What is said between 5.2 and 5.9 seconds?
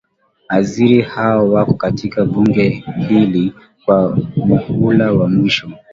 mwisho